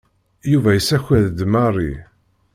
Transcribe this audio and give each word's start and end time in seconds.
Yuba 0.51 0.69
yessaked-d 0.73 1.39
Mary. 1.53 1.93